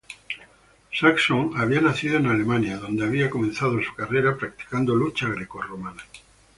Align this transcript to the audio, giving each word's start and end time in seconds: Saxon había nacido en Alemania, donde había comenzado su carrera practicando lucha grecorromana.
Saxon 0.91 1.51
había 1.57 1.79
nacido 1.79 2.17
en 2.17 2.25
Alemania, 2.25 2.79
donde 2.79 3.05
había 3.05 3.29
comenzado 3.29 3.79
su 3.83 3.93
carrera 3.93 4.35
practicando 4.35 4.95
lucha 4.95 5.29
grecorromana. 5.29 6.01